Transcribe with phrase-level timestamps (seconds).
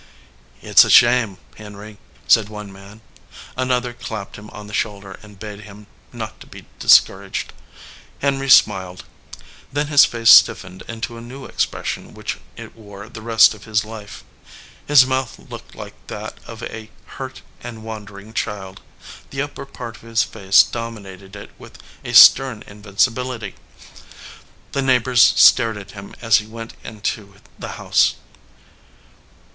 [0.63, 3.01] "It s a shame, Henry," said one man.
[3.55, 7.53] Another clapped him on the shoulder and bade him not be discouraged.
[8.17, 9.05] Henry smiled.
[9.71, 13.65] Then his face stif fened into a new expression which it wore the rest of
[13.65, 14.23] his life.
[14.87, 18.81] His mouth looked like that of a hurt and wondering child;
[19.29, 23.53] the upper part of his face dominated it with a stern invincibility.
[24.71, 28.15] The neigh bors stared at him as he went into the house.